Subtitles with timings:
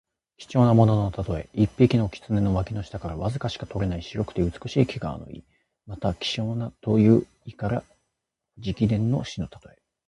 [0.39, 1.47] 貴重なもののたとえ。
[1.53, 5.43] 一匹の狐の脇の下からわずかしか取れない白くて美しい毛皮の意。
[5.85, 7.83] また、希少なという意から
[8.57, 9.77] 直言の士のたとえ。